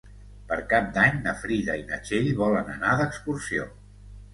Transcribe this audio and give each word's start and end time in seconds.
Per 0.51 0.57
Cap 0.71 0.87
d'Any 0.95 1.21
na 1.27 1.35
Frida 1.43 1.77
i 1.83 1.85
na 1.93 2.03
Txell 2.09 2.35
volen 2.43 2.77
anar 2.79 3.01
d'excursió. 3.05 3.75